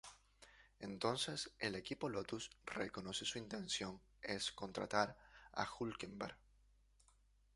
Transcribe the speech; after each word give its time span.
Entonces, 0.79 1.51
el 1.59 1.75
equipo 1.75 2.09
Lotus 2.09 2.49
reconoce 2.65 3.23
su 3.23 3.37
intención 3.37 4.01
es 4.23 4.51
contratar 4.51 5.15
a 5.53 5.67
Hülkenberg. 5.67 6.37